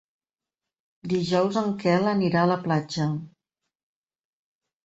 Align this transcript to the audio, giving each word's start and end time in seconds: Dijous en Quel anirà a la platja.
Dijous 1.11 1.59
en 1.61 1.69
Quel 1.83 2.09
anirà 2.13 2.47
a 2.47 2.51
la 2.53 2.57
platja. 2.65 3.09